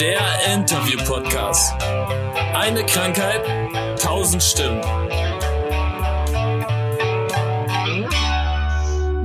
[0.00, 1.74] Der Interview-Podcast.
[2.54, 3.42] Eine Krankheit,
[4.00, 4.80] tausend Stimmen.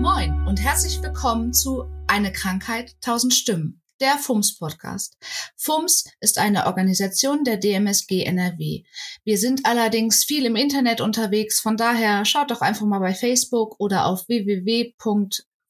[0.02, 5.16] Moin und herzlich willkommen zu Eine Krankheit, tausend Stimmen, der FUMS-Podcast.
[5.56, 8.84] FUMS ist eine Organisation der DMSG NRW.
[9.24, 13.80] Wir sind allerdings viel im Internet unterwegs, von daher schaut doch einfach mal bei Facebook
[13.80, 14.94] oder auf www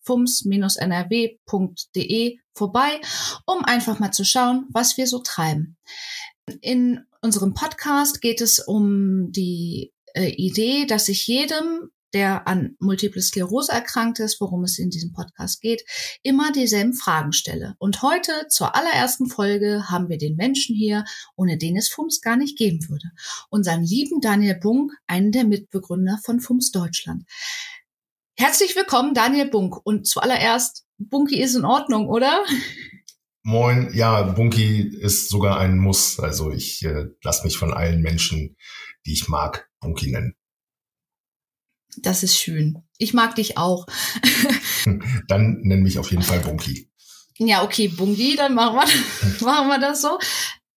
[0.05, 3.01] fums-nrw.de vorbei,
[3.45, 5.77] um einfach mal zu schauen, was wir so treiben.
[6.61, 13.21] In unserem Podcast geht es um die äh, Idee, dass ich jedem, der an Multiple
[13.21, 15.83] Sklerose erkrankt ist, worum es in diesem Podcast geht,
[16.23, 17.75] immer dieselben Fragen stelle.
[17.77, 21.03] Und heute zur allerersten Folge haben wir den Menschen hier,
[21.35, 23.11] ohne den es FUMS gar nicht geben würde.
[23.49, 27.25] Unseren lieben Daniel Bunk, einen der Mitbegründer von FUMS Deutschland.
[28.37, 29.77] Herzlich willkommen, Daniel Bunk.
[29.85, 32.43] Und zuallererst, Bunky ist in Ordnung, oder?
[33.43, 36.19] Moin, ja, Bunky ist sogar ein Muss.
[36.19, 38.57] Also ich äh, lasse mich von allen Menschen,
[39.05, 40.35] die ich mag, Bunky nennen.
[41.97, 42.83] Das ist schön.
[42.97, 43.85] Ich mag dich auch.
[45.29, 46.91] dann nenn mich auf jeden Fall Bunky.
[47.37, 50.19] Ja, okay, Bunky, dann machen wir, machen wir das so.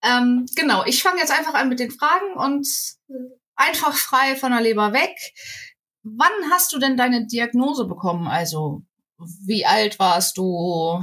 [0.05, 2.69] Ähm, genau, ich fange jetzt einfach an mit den Fragen und
[3.57, 5.17] einfach frei von der Leber weg.
[6.17, 8.29] Wann hast du denn deine Diagnose bekommen?
[8.29, 8.83] Also,
[9.45, 11.03] wie alt warst du?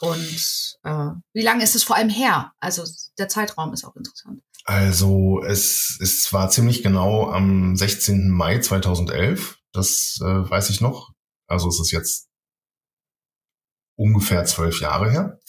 [0.00, 2.52] Und äh, wie lange ist es vor allem her?
[2.60, 2.84] Also
[3.18, 4.42] der Zeitraum ist auch interessant.
[4.64, 8.30] Also es ist zwar ziemlich genau am 16.
[8.30, 11.12] Mai 2011, das äh, weiß ich noch.
[11.46, 12.28] Also es ist jetzt
[13.96, 15.40] ungefähr zwölf Jahre her.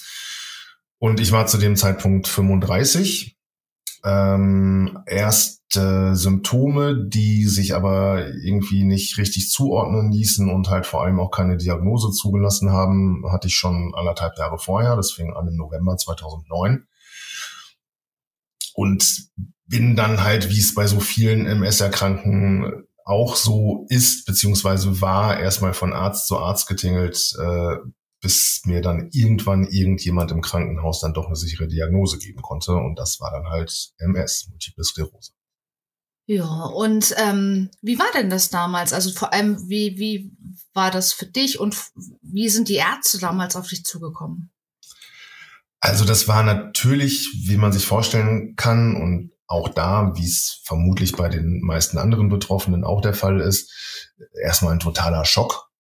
[1.00, 3.39] Und ich war zu dem Zeitpunkt 35
[4.04, 11.20] ähm, erste Symptome, die sich aber irgendwie nicht richtig zuordnen ließen und halt vor allem
[11.20, 14.96] auch keine Diagnose zugelassen haben, hatte ich schon anderthalb Jahre vorher.
[14.96, 16.88] Das fing an im November 2009.
[18.74, 19.30] Und
[19.68, 25.74] bin dann halt, wie es bei so vielen MS-Erkrankten auch so ist, beziehungsweise war, erstmal
[25.74, 27.78] von Arzt zu Arzt getingelt, äh,
[28.22, 32.74] bis mir dann irgendwann irgendjemand im Krankenhaus dann doch eine sichere Diagnose geben konnte.
[32.74, 35.32] Und das war dann halt MS, Multiple Sklerose.
[36.26, 38.94] Ja, und ähm, wie war denn das damals?
[38.94, 40.32] Also vor allem, wie, wie
[40.74, 41.76] war das für dich und
[42.22, 44.52] wie sind die Ärzte damals auf dich zugekommen?
[45.80, 51.14] Also das war natürlich, wie man sich vorstellen kann und auch da, wie es vermutlich
[51.14, 54.14] bei den meisten anderen Betroffenen auch der Fall ist,
[54.44, 55.72] erstmal ein totaler Schock,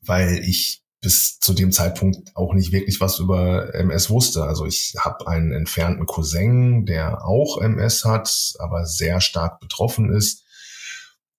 [0.00, 4.44] weil ich bis zu dem Zeitpunkt auch nicht wirklich was über MS wusste.
[4.44, 10.44] Also ich habe einen entfernten Cousin, der auch MS hat, aber sehr stark betroffen ist.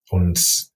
[0.09, 0.69] Und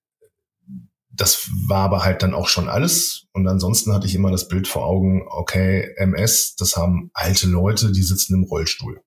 [1.10, 3.28] das war aber halt dann auch schon alles.
[3.34, 7.92] Und ansonsten hatte ich immer das Bild vor Augen, okay, MS, das haben alte Leute,
[7.92, 9.02] die sitzen im Rollstuhl.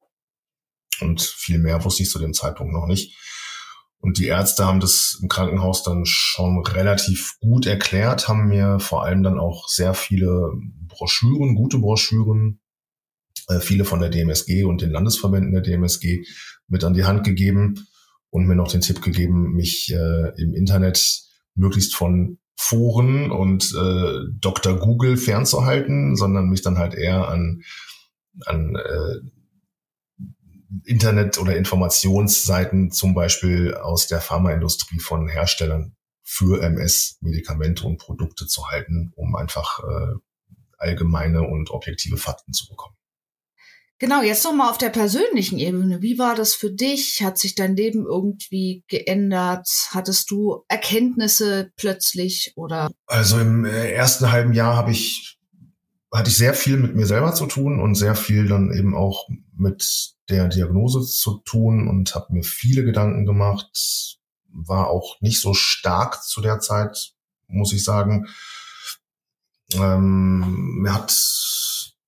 [1.01, 3.15] Und viel mehr wusste ich zu dem Zeitpunkt noch nicht.
[4.07, 9.05] Und die Ärzte haben das im Krankenhaus dann schon relativ gut erklärt, haben mir vor
[9.05, 10.53] allem dann auch sehr viele
[10.87, 12.61] Broschüren, gute Broschüren,
[13.49, 16.25] äh, viele von der DMSG und den Landesverbänden der DMSG
[16.69, 17.85] mit an die Hand gegeben
[18.31, 21.25] und mir noch den Tipp gegeben, mich äh, im Internet
[21.57, 24.79] möglichst von Foren und äh, Dr.
[24.79, 27.63] Google fernzuhalten, sondern mich dann halt eher an,
[28.45, 29.17] an äh,
[30.85, 38.47] Internet- oder Informationsseiten zum Beispiel aus der Pharmaindustrie von Herstellern für MS Medikamente und Produkte
[38.47, 40.15] zu halten, um einfach äh,
[40.79, 42.97] allgemeine und objektive Fakten zu bekommen.
[43.99, 46.03] Genau, jetzt nochmal auf der persönlichen Ebene.
[46.03, 47.23] Wie war das für dich?
[47.23, 49.67] Hat sich dein Leben irgendwie geändert?
[49.91, 52.91] Hattest du Erkenntnisse plötzlich oder?
[53.07, 55.39] Also im äh, ersten halben Jahr habe ich
[56.13, 59.29] hatte ich sehr viel mit mir selber zu tun und sehr viel dann eben auch
[59.57, 65.55] mit der Diagnose zu tun und habe mir viele Gedanken gemacht, war auch nicht so
[65.55, 67.13] stark zu der Zeit,
[67.47, 68.27] muss ich sagen.
[69.75, 71.13] Ähm, mir hat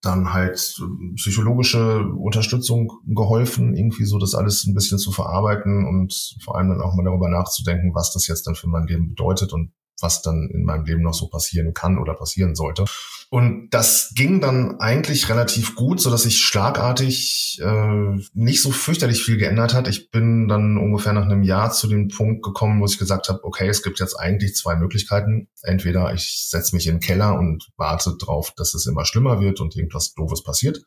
[0.01, 0.77] dann halt
[1.17, 6.81] psychologische Unterstützung geholfen, irgendwie so das alles ein bisschen zu verarbeiten und vor allem dann
[6.81, 10.49] auch mal darüber nachzudenken, was das jetzt dann für mein Leben bedeutet und was dann
[10.53, 12.85] in meinem Leben noch so passieren kann oder passieren sollte.
[13.31, 19.23] Und das ging dann eigentlich relativ gut, so dass sich schlagartig äh, nicht so fürchterlich
[19.23, 19.87] viel geändert hat.
[19.87, 23.45] Ich bin dann ungefähr nach einem Jahr zu dem Punkt gekommen, wo ich gesagt habe,
[23.45, 25.49] okay, es gibt jetzt eigentlich zwei Möglichkeiten.
[25.63, 29.61] Entweder ich setze mich in den Keller und warte drauf, dass es immer schlimmer wird
[29.61, 30.83] und irgendwas Doofes passiert.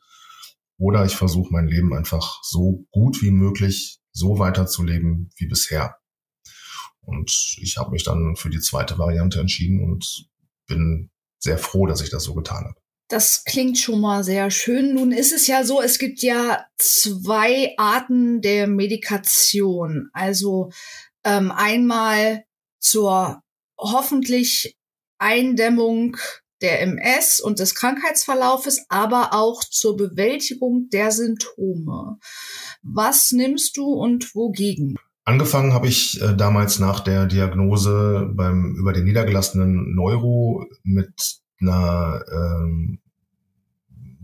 [0.78, 5.96] Oder ich versuche mein Leben einfach so gut wie möglich so weiterzuleben wie bisher.
[7.04, 10.26] Und ich habe mich dann für die zweite Variante entschieden und
[10.66, 12.80] bin sehr froh, dass ich das so getan habe.
[13.08, 14.94] Das klingt schon mal sehr schön.
[14.94, 20.08] Nun ist es ja so, es gibt ja zwei Arten der Medikation.
[20.14, 20.70] Also
[21.24, 22.44] ähm, einmal
[22.80, 23.42] zur
[23.76, 24.76] hoffentlich
[25.18, 26.16] Eindämmung
[26.62, 32.18] der MS und des Krankheitsverlaufes, aber auch zur Bewältigung der Symptome.
[32.82, 34.96] Was nimmst du und wogegen?
[35.24, 41.12] Angefangen habe ich äh, damals nach der Diagnose beim über den niedergelassenen Neuro mit
[41.60, 42.98] einer ähm,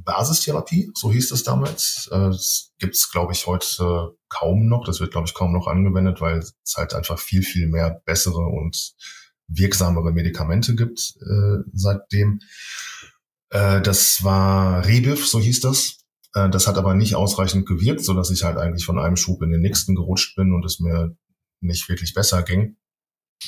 [0.08, 2.08] Basistherapie, so hieß es damals.
[2.10, 4.84] Äh, das gibt es, glaube ich, heute kaum noch.
[4.84, 8.40] Das wird, glaube ich, kaum noch angewendet, weil es halt einfach viel, viel mehr bessere
[8.40, 8.94] und
[9.48, 12.40] wirksamere Medikamente gibt äh, seitdem.
[13.50, 15.98] Äh, das war Rebif, so hieß das.
[16.34, 19.42] Äh, das hat aber nicht ausreichend gewirkt, so dass ich halt eigentlich von einem Schub
[19.42, 21.16] in den nächsten gerutscht bin und es mir
[21.60, 22.76] nicht wirklich besser ging.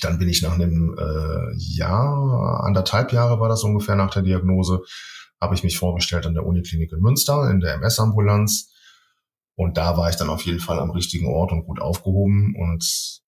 [0.02, 4.82] Dann bin ich nach einem äh, Jahr, anderthalb Jahre war das ungefähr nach der Diagnose,
[5.40, 8.72] habe ich mich vorgestellt an der Uniklinik in Münster in der MS-Ambulanz.
[9.56, 12.54] Und da war ich dann auf jeden Fall am richtigen Ort und gut aufgehoben.
[12.56, 12.84] Und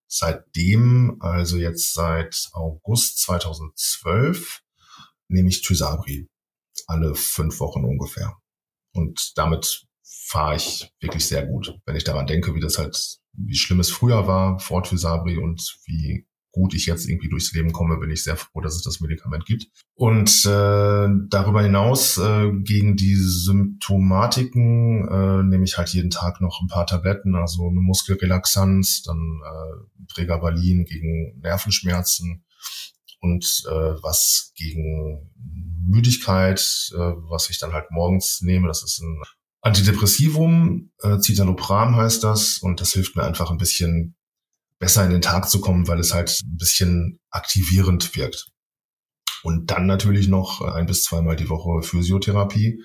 [0.06, 4.62] seitdem, also jetzt seit August 2012,
[5.28, 6.28] nehme ich Tysabri
[6.87, 8.37] alle fünf Wochen ungefähr.
[8.92, 11.78] Und damit fahre ich wirklich sehr gut.
[11.86, 12.96] Wenn ich daran denke, wie das halt,
[13.32, 17.72] wie schlimm es früher war vor Tysabri und wie gut ich jetzt irgendwie durchs Leben
[17.72, 19.68] komme, bin ich sehr froh, dass es das Medikament gibt.
[19.94, 26.60] Und äh, darüber hinaus äh, gegen die Symptomatiken äh, nehme ich halt jeden Tag noch
[26.60, 32.44] ein paar Tabletten, also eine Muskelrelaxanz, dann äh, Pregabalin gegen Nervenschmerzen
[33.20, 35.30] und äh, was gegen
[35.87, 36.61] Müdigkeit,
[36.94, 38.69] äh, was ich dann halt morgens nehme.
[38.69, 39.23] Das ist ein
[39.62, 44.17] Antidepressivum, äh, Citalopram heißt das und das hilft mir einfach ein bisschen
[44.81, 48.49] besser in den Tag zu kommen, weil es halt ein bisschen aktivierend wirkt.
[49.44, 52.82] Und dann natürlich noch ein bis zweimal die Woche Physiotherapie.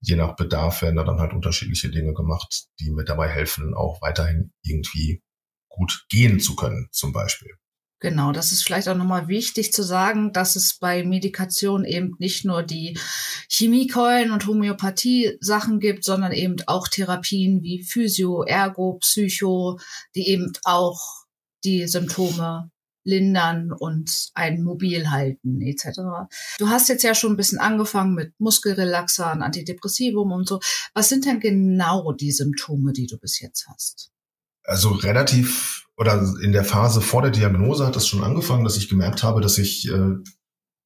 [0.00, 4.00] Je nach Bedarf werden da dann halt unterschiedliche Dinge gemacht, die mir dabei helfen, auch
[4.00, 5.22] weiterhin irgendwie
[5.68, 7.52] gut gehen zu können, zum Beispiel.
[8.04, 12.44] Genau, das ist vielleicht auch nochmal wichtig zu sagen, dass es bei Medikation eben nicht
[12.44, 12.98] nur die
[13.48, 19.80] Chemiekeulen und Homöopathie-Sachen gibt, sondern eben auch Therapien wie Physio, Ergo, Psycho,
[20.14, 21.00] die eben auch
[21.64, 22.70] die Symptome
[23.04, 26.28] lindern und einen mobil halten etc.
[26.58, 30.60] Du hast jetzt ja schon ein bisschen angefangen mit Muskelrelaxern, Antidepressivum und so.
[30.92, 34.10] Was sind denn genau die Symptome, die du bis jetzt hast?
[34.62, 38.88] Also relativ oder in der Phase vor der Diagnose hat das schon angefangen, dass ich
[38.88, 40.14] gemerkt habe, dass ich äh,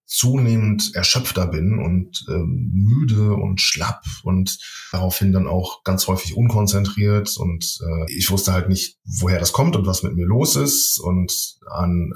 [0.08, 4.58] zunehmend erschöpfter bin und äh, müde und schlapp und
[4.90, 9.76] daraufhin dann auch ganz häufig unkonzentriert und äh, ich wusste halt nicht, woher das kommt
[9.76, 12.14] und was mit mir los ist und an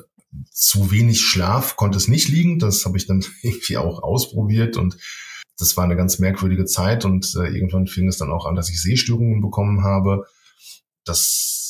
[0.50, 2.58] zu wenig Schlaf konnte es nicht liegen.
[2.58, 4.96] Das habe ich dann irgendwie auch ausprobiert und
[5.58, 8.70] das war eine ganz merkwürdige Zeit und äh, irgendwann fing es dann auch an, dass
[8.70, 10.24] ich Sehstörungen bekommen habe.
[11.04, 11.62] Das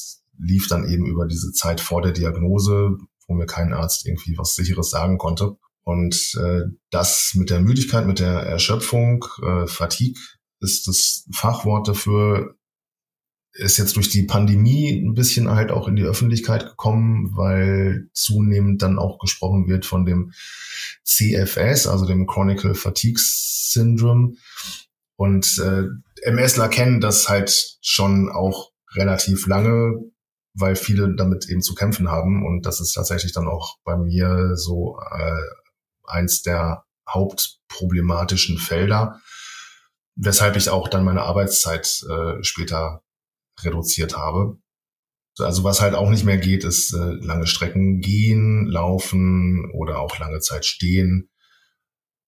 [0.42, 2.96] lief dann eben über diese Zeit vor der Diagnose,
[3.26, 5.56] wo mir kein Arzt irgendwie was Sicheres sagen konnte.
[5.84, 10.20] Und äh, das mit der Müdigkeit, mit der Erschöpfung, äh, Fatigue
[10.60, 12.56] ist das Fachwort dafür,
[13.54, 18.80] ist jetzt durch die Pandemie ein bisschen halt auch in die Öffentlichkeit gekommen, weil zunehmend
[18.80, 20.32] dann auch gesprochen wird von dem
[21.04, 24.34] CFS, also dem Chronicle Fatigue Syndrome.
[25.16, 30.11] Und äh, MSler kennen das halt schon auch relativ lange,
[30.54, 32.44] weil viele damit eben zu kämpfen haben.
[32.46, 35.42] Und das ist tatsächlich dann auch bei mir so äh,
[36.06, 39.20] eins der hauptproblematischen Felder,
[40.14, 43.02] weshalb ich auch dann meine Arbeitszeit äh, später
[43.60, 44.58] reduziert habe.
[45.38, 50.18] Also was halt auch nicht mehr geht, ist äh, lange Strecken gehen, laufen oder auch
[50.18, 51.30] lange Zeit stehen.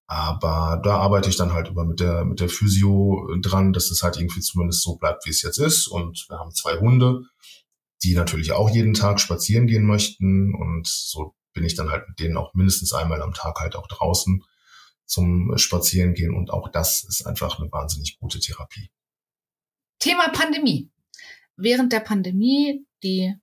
[0.07, 4.03] Aber da arbeite ich dann halt über mit der, mit der Physio dran, dass es
[4.03, 5.87] halt irgendwie zumindest so bleibt, wie es jetzt ist.
[5.87, 7.23] Und wir haben zwei Hunde,
[8.05, 10.55] die natürlich auch jeden Tag spazieren gehen möchten.
[10.55, 13.87] Und so bin ich dann halt mit denen auch mindestens einmal am Tag halt auch
[13.87, 14.45] draußen
[15.07, 18.91] zum Spazierengehen und auch das ist einfach eine wahnsinnig gute Therapie.
[19.99, 20.91] Thema Pandemie.
[21.57, 23.35] Während der Pandemie, die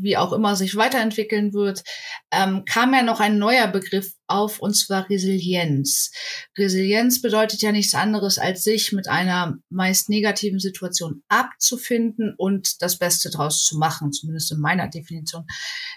[0.00, 1.82] wie auch immer sich weiterentwickeln wird,
[2.30, 6.10] ähm, kam ja noch ein neuer Begriff auf, und zwar Resilienz.
[6.56, 12.98] Resilienz bedeutet ja nichts anderes, als sich mit einer meist negativen Situation abzufinden und das
[12.98, 15.44] Beste draus zu machen, zumindest in meiner Definition.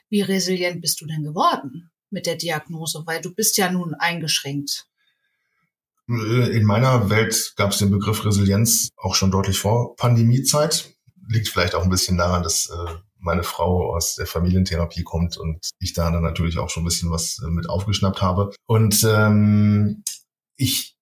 [0.10, 3.03] Wie resilient bist du denn geworden mit der Diagnose?
[3.05, 4.88] Weil du bist ja nun eingeschränkt.
[6.07, 10.93] In meiner Welt gab es den Begriff Resilienz auch schon deutlich vor Pandemiezeit.
[11.29, 15.59] Liegt vielleicht auch ein bisschen daran, dass äh, meine Frau aus der Familientherapie kommt und
[15.79, 18.51] ich da dann natürlich auch schon ein bisschen was äh, mit aufgeschnappt habe.
[18.67, 20.03] Und ähm,
[20.55, 20.95] Ich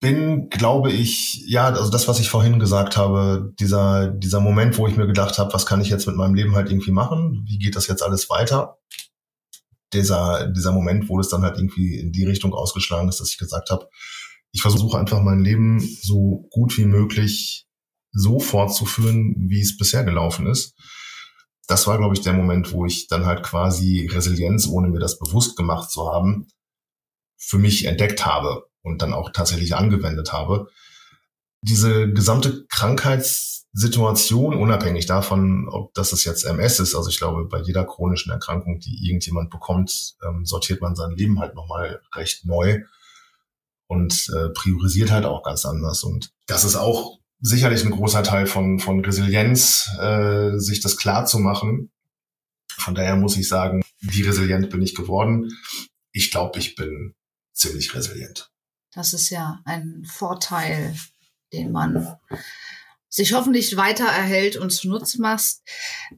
[0.00, 4.86] bin, glaube ich, ja, also das, was ich vorhin gesagt habe, dieser, dieser Moment, wo
[4.86, 7.44] ich mir gedacht habe, was kann ich jetzt mit meinem Leben halt irgendwie machen?
[7.48, 8.78] Wie geht das jetzt alles weiter?
[9.92, 13.38] Dieser, dieser Moment, wo es dann halt irgendwie in die Richtung ausgeschlagen ist, dass ich
[13.38, 13.88] gesagt habe,
[14.52, 17.66] ich versuche einfach mein Leben so gut wie möglich
[18.12, 20.74] so fortzuführen, wie es bisher gelaufen ist.
[21.68, 25.18] Das war, glaube ich, der Moment, wo ich dann halt quasi Resilienz, ohne mir das
[25.18, 26.48] bewusst gemacht zu haben,
[27.36, 30.68] für mich entdeckt habe und dann auch tatsächlich angewendet habe.
[31.60, 37.84] Diese gesamte Krankheitssituation, unabhängig davon, ob das jetzt MS ist, also ich glaube, bei jeder
[37.84, 42.80] chronischen Erkrankung, die irgendjemand bekommt, ähm, sortiert man sein Leben halt nochmal recht neu
[43.88, 46.02] und äh, priorisiert halt auch ganz anders.
[46.02, 51.26] Und das ist auch sicherlich ein großer Teil von, von Resilienz, äh, sich das klar
[51.26, 51.90] zu machen.
[52.70, 55.50] Von daher muss ich sagen, wie resilient bin ich geworden?
[56.12, 57.14] Ich glaube, ich bin
[57.52, 58.50] ziemlich resilient.
[58.92, 60.94] Das ist ja ein Vorteil,
[61.52, 62.16] den man
[63.08, 65.62] sich hoffentlich weiter erhält und zunutze machst.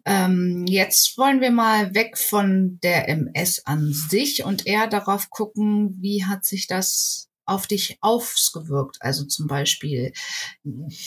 [0.05, 5.97] Ähm, jetzt wollen wir mal weg von der MS an sich und eher darauf gucken,
[6.00, 8.99] wie hat sich das auf dich ausgewirkt?
[9.00, 10.12] Also zum Beispiel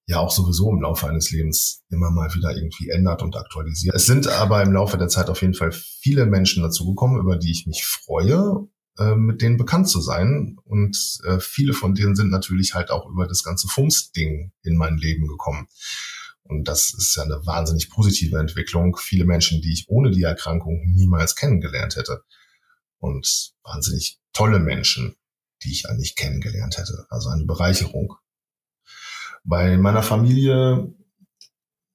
[0.06, 3.94] ja auch sowieso im Laufe eines Lebens immer mal wieder irgendwie ändert und aktualisiert.
[3.94, 7.52] Es sind aber im Laufe der Zeit auf jeden Fall viele Menschen dazugekommen, über die
[7.52, 8.68] ich mich freue,
[8.98, 10.56] äh, mit denen bekannt zu sein.
[10.64, 14.96] Und äh, viele von denen sind natürlich halt auch über das ganze Fums-Ding in mein
[14.98, 15.66] Leben gekommen.
[16.42, 18.96] Und das ist ja eine wahnsinnig positive Entwicklung.
[18.96, 22.22] Viele Menschen, die ich ohne die Erkrankung niemals kennengelernt hätte.
[22.98, 25.16] Und wahnsinnig tolle Menschen,
[25.62, 27.06] die ich eigentlich kennengelernt hätte.
[27.08, 28.14] Also eine Bereicherung.
[29.44, 30.92] Bei meiner Familie,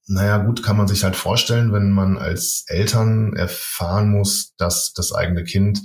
[0.08, 5.13] naja gut, kann man sich halt vorstellen, wenn man als Eltern erfahren muss, dass das
[5.13, 5.82] eigene Kind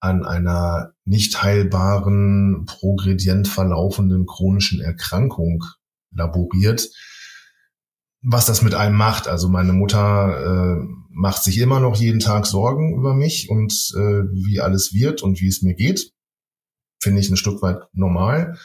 [0.00, 5.62] an einer nicht heilbaren, progredient verlaufenden chronischen Erkrankung
[6.10, 6.88] laboriert,
[8.22, 9.28] was das mit einem macht.
[9.28, 14.22] Also meine Mutter äh, macht sich immer noch jeden Tag Sorgen über mich und äh,
[14.32, 16.12] wie alles wird und wie es mir geht.
[17.02, 18.58] Finde ich ein Stück weit normal.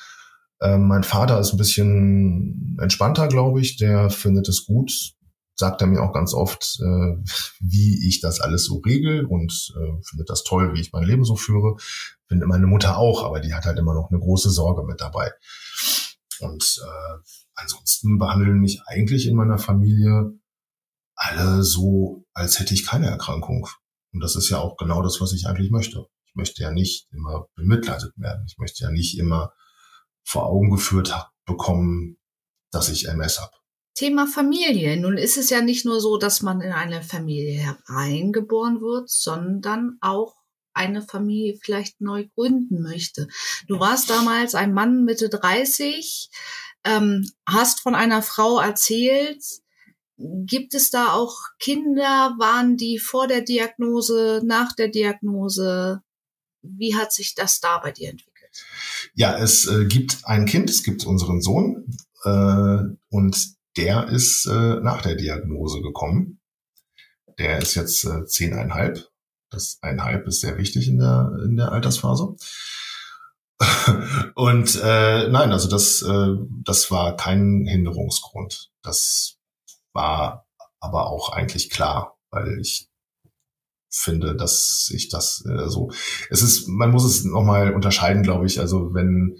[0.62, 3.78] Ähm, mein Vater ist ein bisschen entspannter, glaube ich.
[3.78, 5.14] Der findet es gut,
[5.56, 7.16] sagt er mir auch ganz oft, äh,
[7.60, 11.24] wie ich das alles so regel und äh, findet das toll, wie ich mein Leben
[11.24, 11.78] so führe.
[12.28, 15.32] Findet meine Mutter auch, aber die hat halt immer noch eine große Sorge mit dabei.
[16.42, 17.18] Und äh,
[17.56, 20.34] ansonsten behandeln mich eigentlich in meiner Familie
[21.16, 23.68] alle so, als hätte ich keine Erkrankung.
[24.12, 26.06] Und das ist ja auch genau das, was ich eigentlich möchte.
[26.26, 28.46] Ich möchte ja nicht immer bemitleidet werden.
[28.48, 29.54] Ich möchte ja nicht immer
[30.24, 32.18] vor Augen geführt bekommen,
[32.72, 33.54] dass ich MS habe.
[33.96, 34.98] Thema Familie.
[34.98, 39.98] Nun ist es ja nicht nur so, dass man in eine Familie hereingeboren wird, sondern
[40.02, 40.36] auch
[40.74, 43.30] eine Familie vielleicht neu gründen möchte.
[43.68, 46.30] Du warst damals ein Mann Mitte 30,
[46.84, 49.42] ähm, hast von einer Frau erzählt.
[50.18, 52.36] Gibt es da auch Kinder?
[52.38, 56.02] Waren die vor der Diagnose, nach der Diagnose?
[56.62, 58.66] Wie hat sich das da bei dir entwickelt?
[59.14, 61.86] Ja, es äh, gibt ein Kind, es gibt unseren Sohn
[62.24, 66.40] äh, und der ist äh, nach der Diagnose gekommen.
[67.38, 69.10] der ist jetzt äh, zehneinhalb.
[69.50, 72.36] Das einhalb ist sehr wichtig in der, in der Altersphase.
[74.36, 78.72] Und äh, nein, also das, äh, das war kein Hinderungsgrund.
[78.82, 79.38] Das
[79.94, 80.46] war
[80.80, 82.90] aber auch eigentlich klar, weil ich
[83.90, 85.92] finde, dass ich das äh, so.
[86.30, 88.60] Es ist, man muss es nochmal unterscheiden, glaube ich.
[88.60, 89.38] Also wenn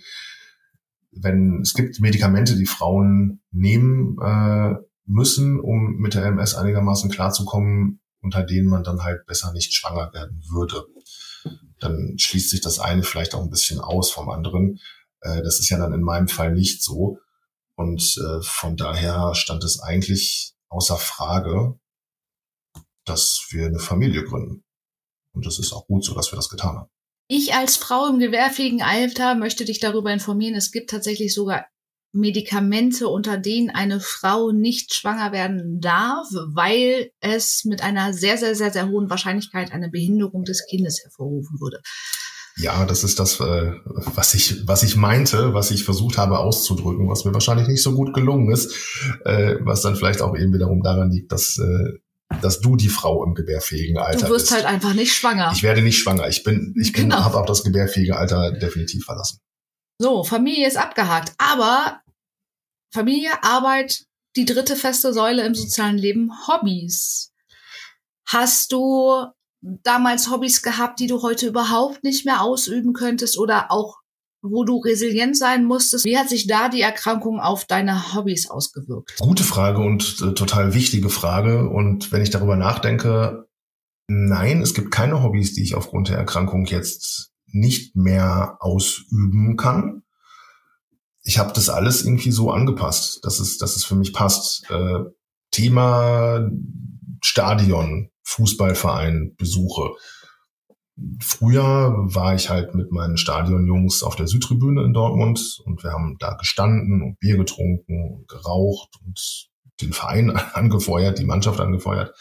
[1.16, 8.02] wenn es gibt Medikamente, die Frauen nehmen äh, müssen, um mit der MS einigermaßen klarzukommen,
[8.22, 10.86] unter denen man dann halt besser nicht schwanger werden würde.
[11.80, 14.80] Dann schließt sich das eine vielleicht auch ein bisschen aus vom anderen.
[15.22, 17.20] Äh, das ist ja dann in meinem Fall nicht so.
[17.76, 21.78] Und äh, von daher stand es eigentlich außer Frage,
[23.04, 24.64] dass wir eine Familie gründen.
[25.34, 26.90] Und das ist auch gut so, dass wir das getan haben.
[27.28, 31.66] Ich als Frau im gewehrfähigen Alter möchte dich darüber informieren, es gibt tatsächlich sogar
[32.12, 38.56] Medikamente, unter denen eine Frau nicht schwanger werden darf, weil es mit einer sehr, sehr,
[38.56, 41.82] sehr, sehr hohen Wahrscheinlichkeit eine Behinderung des Kindes hervorrufen würde.
[42.58, 43.74] Ja, das ist das, äh,
[44.14, 47.94] was ich, was ich meinte, was ich versucht habe auszudrücken, was mir wahrscheinlich nicht so
[47.94, 48.74] gut gelungen ist,
[49.26, 52.00] äh, was dann vielleicht auch eben wiederum daran liegt, dass äh,
[52.42, 54.24] dass du die Frau im gebärfähigen Alter bist.
[54.24, 54.54] Du wirst bist.
[54.54, 55.52] halt einfach nicht schwanger.
[55.54, 56.28] Ich werde nicht schwanger.
[56.28, 57.24] Ich bin, ich bin, genau.
[57.24, 59.40] habe auch das gebärfähige Alter definitiv verlassen.
[60.00, 61.34] So, Familie ist abgehakt.
[61.38, 62.02] Aber
[62.94, 64.06] Familie, Arbeit,
[64.36, 67.32] die dritte feste Säule im sozialen Leben, Hobbys.
[68.28, 69.28] Hast du
[69.62, 73.98] damals Hobbys gehabt, die du heute überhaupt nicht mehr ausüben könntest oder auch
[74.50, 76.06] wo du resilient sein musstest.
[76.06, 79.18] Wie hat sich da die Erkrankung auf deine Hobbys ausgewirkt?
[79.20, 81.70] Gute Frage und äh, total wichtige Frage.
[81.70, 83.48] Und wenn ich darüber nachdenke,
[84.08, 90.04] nein, es gibt keine Hobbys, die ich aufgrund der Erkrankung jetzt nicht mehr ausüben kann.
[91.24, 94.70] Ich habe das alles irgendwie so angepasst, dass es, dass es für mich passt.
[94.70, 95.06] Äh,
[95.52, 96.48] Thema
[97.24, 99.92] Stadion, Fußballverein, Besuche
[101.20, 106.16] Früher war ich halt mit meinen Stadionjungs auf der Südtribüne in Dortmund und wir haben
[106.20, 109.50] da gestanden und Bier getrunken und geraucht und
[109.82, 112.16] den Verein angefeuert, die Mannschaft angefeuert.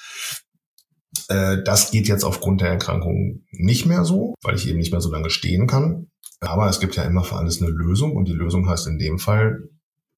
[1.29, 5.01] Äh, das geht jetzt aufgrund der Erkrankung nicht mehr so, weil ich eben nicht mehr
[5.01, 6.11] so lange stehen kann.
[6.41, 9.19] Aber es gibt ja immer für alles eine Lösung und die Lösung heißt in dem
[9.19, 9.69] Fall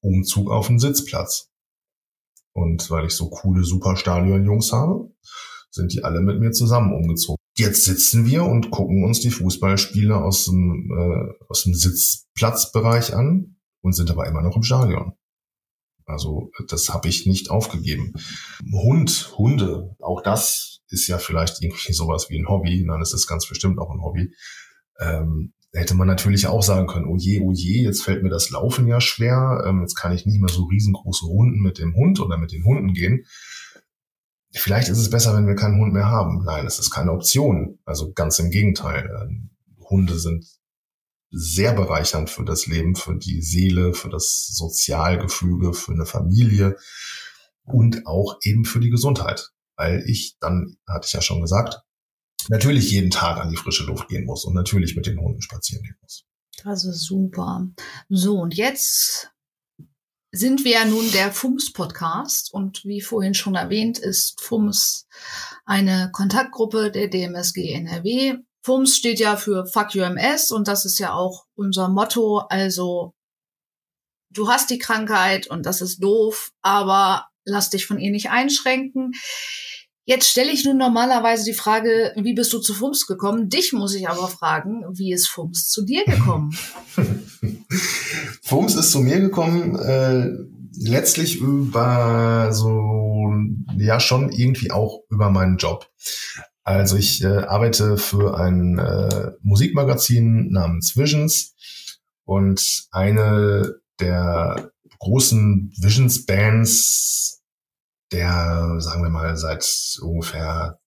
[0.01, 1.51] Umzug auf den Sitzplatz.
[2.53, 5.11] Und weil ich so coole Superstadion-Jungs habe,
[5.69, 7.37] sind die alle mit mir zusammen umgezogen.
[7.57, 13.57] Jetzt sitzen wir und gucken uns die Fußballspiele aus dem, äh, aus dem Sitzplatzbereich an
[13.81, 15.13] und sind aber immer noch im Stadion.
[16.05, 18.13] Also das habe ich nicht aufgegeben.
[18.71, 22.83] Hund, Hunde, auch das ist ja vielleicht irgendwie sowas wie ein Hobby.
[22.85, 24.33] Nein, es ist ganz bestimmt auch ein Hobby.
[24.99, 28.51] Ähm, hätte man natürlich auch sagen können, oh je, oh je, jetzt fällt mir das
[28.51, 29.63] Laufen ja schwer.
[29.67, 32.63] Ähm, jetzt kann ich nicht mehr so riesengroße Runden mit dem Hund oder mit den
[32.63, 33.25] Hunden gehen
[34.53, 36.43] vielleicht ist es besser, wenn wir keinen Hund mehr haben.
[36.45, 37.79] Nein, es ist keine Option.
[37.85, 39.09] Also ganz im Gegenteil.
[39.21, 39.51] Ähm,
[39.89, 40.45] Hunde sind
[41.29, 46.77] sehr bereichernd für das Leben, für die Seele, für das Sozialgefüge, für eine Familie
[47.63, 49.51] und auch eben für die Gesundheit.
[49.75, 51.81] Weil ich dann, hatte ich ja schon gesagt,
[52.49, 55.83] natürlich jeden Tag an die frische Luft gehen muss und natürlich mit den Hunden spazieren
[55.83, 56.25] gehen muss.
[56.63, 57.67] Das ist super.
[58.09, 59.31] So, und jetzt
[60.37, 65.07] sind wir ja nun der FUMS-Podcast und wie vorhin schon erwähnt, ist FUMS
[65.65, 68.35] eine Kontaktgruppe der DMSG NRW.
[68.63, 72.39] FUMS steht ja für Fuck UMS und das ist ja auch unser Motto.
[72.49, 73.13] Also
[74.29, 79.13] du hast die Krankheit und das ist doof, aber lass dich von ihr nicht einschränken.
[80.09, 83.49] Jetzt stelle ich nun normalerweise die Frage, wie bist du zu FUMS gekommen?
[83.49, 86.57] Dich muss ich aber fragen, wie ist FUMS zu dir gekommen?
[88.41, 90.29] FUMS ist zu mir gekommen, äh,
[90.79, 93.33] letztlich über so,
[93.77, 95.89] ja schon irgendwie auch über meinen Job.
[96.63, 101.53] Also ich äh, arbeite für ein äh, Musikmagazin namens Visions
[102.23, 107.16] und eine der großen Visions Bands
[108.11, 110.79] der, sagen wir mal, seit ungefähr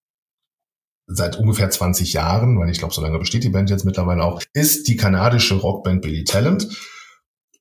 [1.13, 4.43] seit ungefähr 20 Jahren, weil ich glaube, so lange besteht die Band jetzt mittlerweile auch,
[4.53, 6.69] ist die kanadische Rockband Billy Talent.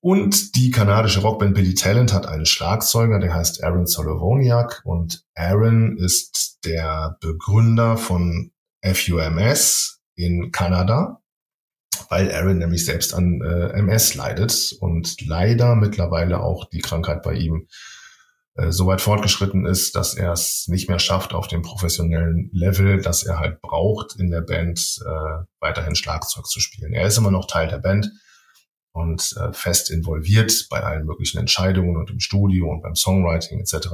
[0.02, 4.82] Und die kanadische Rockband Billy Talent hat einen Schlagzeuger, der heißt Aaron Solovoniak.
[4.86, 11.22] Und Aaron ist der Begründer von FUMS in Kanada,
[12.08, 17.34] weil Aaron nämlich selbst an äh, MS leidet und leider mittlerweile auch die Krankheit bei
[17.34, 17.68] ihm
[18.60, 23.02] äh, so weit fortgeschritten ist, dass er es nicht mehr schafft auf dem professionellen Level,
[23.02, 26.94] dass er halt braucht, in der Band äh, weiterhin Schlagzeug zu spielen.
[26.94, 28.12] Er ist immer noch Teil der Band
[28.92, 33.88] und äh, fest involviert bei allen möglichen Entscheidungen und im Studio und beim Songwriting etc.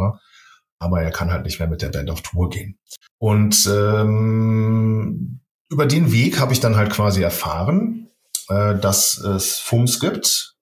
[0.80, 2.80] aber er kann halt nicht mehr mit der Band auf Tour gehen.
[3.17, 8.10] Und ähm, über den Weg habe ich dann halt quasi erfahren,
[8.49, 10.56] äh, dass es FUMS gibt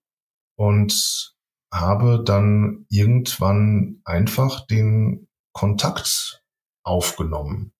[0.56, 1.33] und
[1.73, 6.43] habe dann irgendwann einfach den Kontakt
[6.83, 7.73] aufgenommen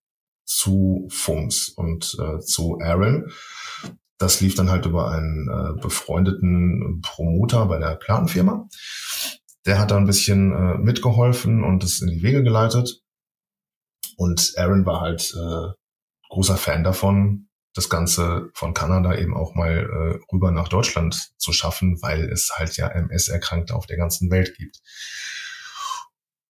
[0.46, 3.32] zu FUMS und äh, zu Aaron.
[4.18, 8.68] Das lief dann halt über einen äh, befreundeten Promoter bei der Plattenfirma.
[9.66, 13.02] Der hat da ein bisschen äh, mitgeholfen und es in die Wege geleitet.
[14.18, 15.74] Und Aaron war halt äh,
[16.30, 21.54] großer Fan davon, das Ganze von Kanada eben auch mal äh, rüber nach Deutschland zu
[21.54, 24.80] schaffen, weil es halt ja MS-Erkrankte auf der ganzen Welt gibt.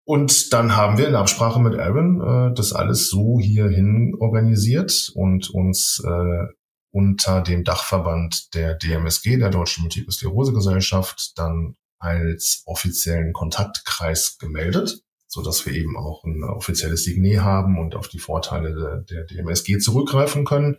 [0.05, 5.49] Und dann haben wir in Absprache mit Aaron äh, das alles so hierhin organisiert und
[5.49, 6.45] uns äh,
[6.91, 15.01] unter dem Dachverband der DMSG, der Deutschen Multiple Sklerose Gesellschaft, dann als offiziellen Kontaktkreis gemeldet,
[15.33, 19.23] so dass wir eben auch ein offizielles Signet haben und auf die Vorteile der, der
[19.25, 20.77] DMSG zurückgreifen können.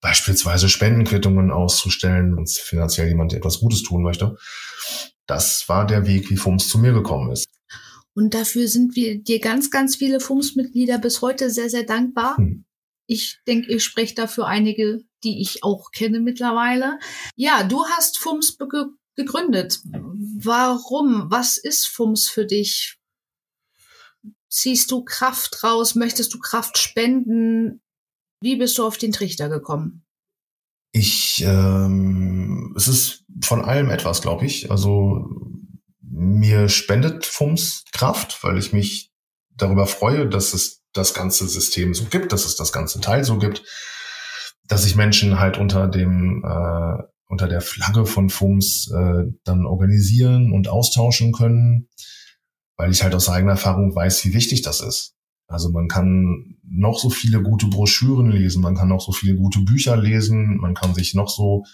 [0.00, 4.38] Beispielsweise Spendenquittungen auszustellen, wenn finanziell jemand etwas Gutes tun möchte.
[5.26, 7.46] Das war der Weg, wie FUMS zu mir gekommen ist.
[8.14, 12.38] Und dafür sind wir dir ganz, ganz viele FUMS-Mitglieder bis heute sehr, sehr dankbar.
[12.38, 12.64] Hm.
[13.06, 16.98] Ich denke, ich spreche dafür einige, die ich auch kenne mittlerweile.
[17.36, 18.56] Ja, du hast FUMS
[19.16, 19.80] gegründet.
[19.84, 21.30] Warum?
[21.30, 22.99] Was ist FUMS für dich?
[24.50, 25.94] Ziehst du Kraft raus?
[25.94, 27.80] Möchtest du Kraft spenden?
[28.42, 30.04] Wie bist du auf den Trichter gekommen?
[30.92, 34.70] Ich, ähm, es ist von allem etwas, glaube ich.
[34.70, 35.28] Also
[36.02, 39.12] mir spendet FUMS Kraft, weil ich mich
[39.50, 43.38] darüber freue, dass es das ganze System so gibt, dass es das ganze Teil so
[43.38, 43.62] gibt,
[44.66, 50.52] dass sich Menschen halt unter dem äh, unter der Flagge von FUMS äh, dann organisieren
[50.52, 51.88] und austauschen können,
[52.80, 55.14] weil ich halt aus eigener Erfahrung weiß, wie wichtig das ist.
[55.46, 59.58] Also man kann noch so viele gute Broschüren lesen, man kann noch so viele gute
[59.60, 61.64] Bücher lesen, man kann sich noch so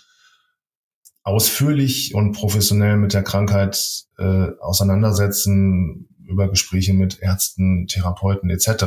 [1.23, 8.87] ausführlich und professionell mit der Krankheit äh, auseinandersetzen, über Gespräche mit Ärzten, Therapeuten etc.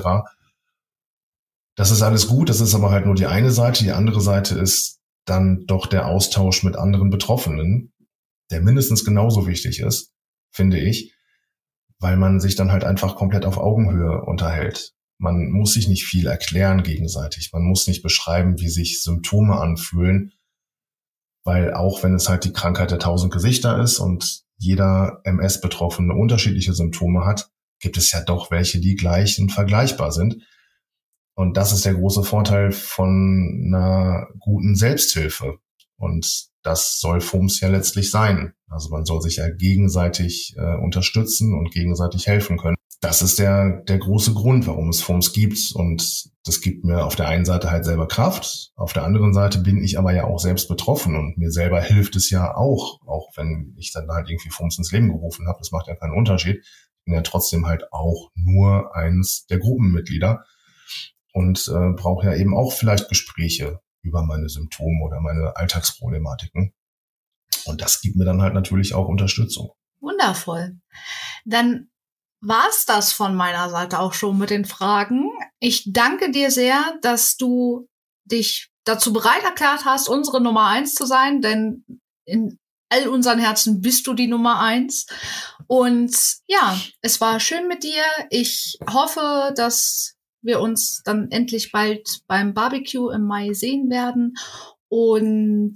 [1.75, 3.86] Das ist alles gut, das ist aber halt nur die eine Seite.
[3.86, 7.93] Die andere Seite ist dann doch der Austausch mit anderen Betroffenen,
[8.51, 10.12] der mindestens genauso wichtig ist,
[10.51, 11.13] finde ich,
[11.99, 14.93] weil man sich dann halt einfach komplett auf Augenhöhe unterhält.
[15.17, 17.51] Man muss sich nicht viel erklären gegenseitig.
[17.51, 20.31] Man muss nicht beschreiben, wie sich Symptome anfühlen,
[21.43, 26.73] weil auch wenn es halt die Krankheit der tausend Gesichter ist und jeder MS-Betroffene unterschiedliche
[26.73, 30.38] Symptome hat, gibt es ja doch welche, die gleich und vergleichbar sind.
[31.35, 35.59] Und das ist der große Vorteil von einer guten Selbsthilfe.
[35.99, 38.53] Und das soll FOMS ja letztlich sein.
[38.67, 43.81] Also man soll sich ja gegenseitig äh, unterstützen und gegenseitig helfen können das ist der,
[43.83, 45.71] der große Grund, warum es Fonds gibt.
[45.73, 48.71] Und das gibt mir auf der einen Seite halt selber Kraft.
[48.75, 52.15] Auf der anderen Seite bin ich aber ja auch selbst betroffen und mir selber hilft
[52.17, 55.59] es ja auch, auch wenn ich dann halt irgendwie Fonds ins Leben gerufen habe.
[55.59, 56.57] Das macht ja keinen Unterschied.
[56.59, 60.43] Ich bin ja trotzdem halt auch nur eins der Gruppenmitglieder
[61.31, 66.73] und äh, brauche ja eben auch vielleicht Gespräche über meine Symptome oder meine Alltagsproblematiken.
[67.65, 69.71] Und das gibt mir dann halt natürlich auch Unterstützung.
[69.99, 70.79] Wundervoll.
[71.45, 71.89] Dann
[72.41, 75.29] war's das von meiner Seite auch schon mit den Fragen.
[75.59, 77.88] Ich danke dir sehr, dass du
[78.25, 81.85] dich dazu bereit erklärt hast, unsere Nummer eins zu sein, denn
[82.25, 82.57] in
[82.89, 85.05] all unseren Herzen bist du die Nummer eins.
[85.67, 86.15] Und
[86.47, 88.03] ja, es war schön mit dir.
[88.29, 94.36] Ich hoffe, dass wir uns dann endlich bald beim Barbecue im Mai sehen werden.
[94.88, 95.75] Und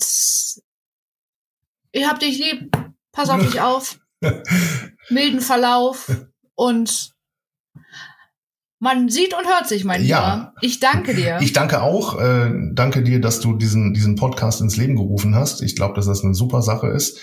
[1.91, 2.71] ich hab dich lieb.
[3.11, 3.99] Pass auf dich auf.
[5.09, 6.09] Milden Verlauf.
[6.55, 7.13] Und
[8.79, 10.35] man sieht und hört sich, mein ja.
[10.35, 10.53] Lieber.
[10.61, 11.39] Ich danke dir.
[11.41, 12.19] Ich danke auch.
[12.19, 15.61] Äh, danke dir, dass du diesen, diesen Podcast ins Leben gerufen hast.
[15.61, 17.19] Ich glaube, dass das eine super Sache ist.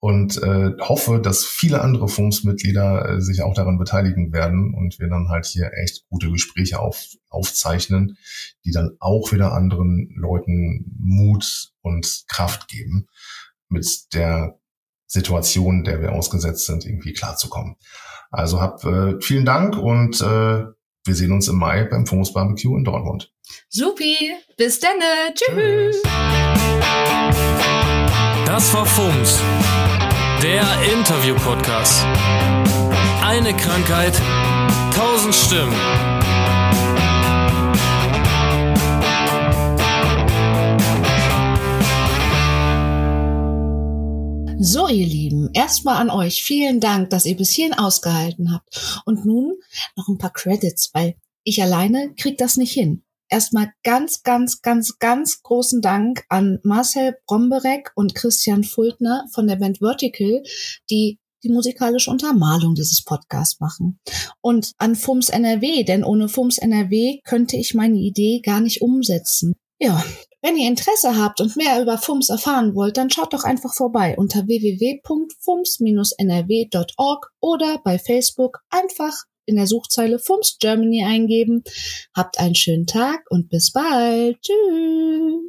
[0.00, 5.08] Und äh, hoffe, dass viele andere FUMS-Mitglieder äh, sich auch daran beteiligen werden und wir
[5.08, 8.16] dann halt hier echt gute Gespräche auf, aufzeichnen,
[8.64, 13.08] die dann auch wieder anderen Leuten Mut und Kraft geben,
[13.68, 14.60] mit der
[15.06, 17.76] Situation, der wir ausgesetzt sind, irgendwie klarzukommen.
[18.30, 20.64] Also hab äh, vielen Dank und äh,
[21.04, 23.32] wir sehen uns im Mai beim Fumos Barbecue in Dortmund.
[23.70, 25.00] Supi, bis dann,
[25.34, 26.02] tschüss.
[28.44, 29.40] Das war Fums,
[30.42, 30.62] der
[30.96, 32.04] Interview-Podcast.
[33.22, 34.14] Eine Krankheit,
[34.94, 35.74] tausend Stimmen.
[44.60, 49.02] So, ihr Lieben, erstmal an euch vielen Dank, dass ihr bis hierhin ausgehalten habt.
[49.06, 49.54] Und nun
[49.96, 53.02] noch ein paar Credits, weil ich alleine krieg das nicht hin.
[53.28, 59.56] Erstmal ganz, ganz, ganz, ganz großen Dank an Marcel Bromberek und Christian Fultner von der
[59.56, 60.42] Band Vertical,
[60.90, 64.00] die die musikalische Untermalung dieses Podcasts machen.
[64.40, 69.54] Und an FUMS NRW, denn ohne FUMS NRW könnte ich meine Idee gar nicht umsetzen.
[69.78, 70.04] Ja,
[70.42, 74.16] wenn ihr Interesse habt und mehr über FUMS erfahren wollt, dann schaut doch einfach vorbei
[74.16, 81.64] unter www.fums-nrw.org oder bei Facebook einfach in der Suchzeile FUMS Germany eingeben.
[82.14, 84.40] Habt einen schönen Tag und bis bald.
[84.42, 85.48] Tschüss.